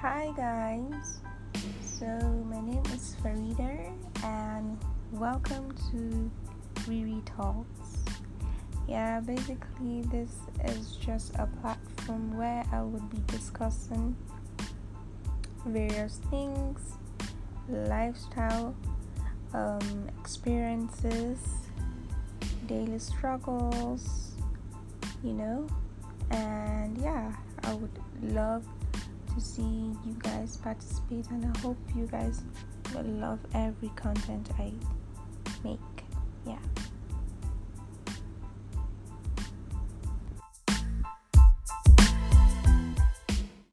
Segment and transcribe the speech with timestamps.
[0.00, 1.18] Hi guys,
[1.82, 2.06] so
[2.48, 3.92] my name is Farida
[4.22, 4.78] and
[5.10, 6.30] welcome to
[6.88, 8.04] Riri Talks.
[8.86, 14.14] Yeah, basically, this is just a platform where I would be discussing
[15.66, 16.92] various things,
[17.68, 18.76] lifestyle,
[19.52, 21.40] um, experiences,
[22.68, 24.30] daily struggles,
[25.24, 25.66] you know,
[26.30, 27.32] and yeah,
[27.64, 28.64] I would love
[29.38, 32.42] to see you guys participate, and I hope you guys
[32.94, 34.72] will love every content I
[35.62, 35.78] make.
[36.46, 36.58] Yeah.